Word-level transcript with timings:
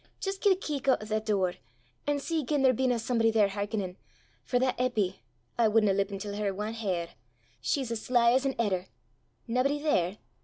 jist 0.19 0.41
gie 0.41 0.53
a 0.53 0.55
keek 0.55 0.87
oot 0.87 0.99
at 0.99 1.09
that 1.09 1.27
door, 1.27 1.53
an' 2.07 2.17
see 2.17 2.43
gien 2.43 2.63
there 2.63 2.73
bena 2.73 2.97
somebody 2.97 3.29
there 3.29 3.49
hearkenin', 3.49 3.97
for 4.43 4.57
that 4.57 4.75
Eppy 4.79 5.19
I 5.59 5.67
wudna 5.67 5.93
lippen 5.93 6.17
til 6.17 6.33
her 6.37 6.59
ae 6.59 6.71
hair! 6.71 7.09
she's 7.61 7.91
as 7.91 8.01
sly 8.01 8.31
as 8.31 8.43
an 8.43 8.55
edder! 8.55 8.87
Naebody 9.47 9.79
there? 9.79 10.17